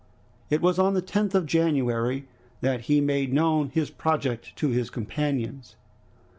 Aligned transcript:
It 0.49 0.61
was 0.63 0.79
on 0.79 0.95
the 0.95 1.01
10th 1.03 1.35
of 1.35 1.45
January 1.45 2.27
that 2.61 2.85
he 2.89 2.99
made 2.99 3.31
known 3.31 3.69
his 3.69 3.91
project 3.91 4.55
to 4.55 4.69
his 4.69 4.89
companions. 4.89 5.75